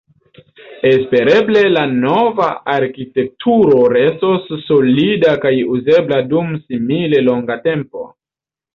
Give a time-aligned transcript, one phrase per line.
[0.91, 8.13] Espereble la nova arkitekturo restos solida kaj uzebla dum simile longa tempo.